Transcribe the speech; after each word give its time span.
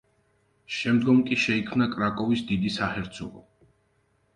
შემდგომ 0.77 1.21
კი 1.29 1.39
შეიქმნა 1.45 1.91
კრაკოვის 1.95 2.45
დიდი 2.51 2.77
საჰერცოგო. 2.83 3.49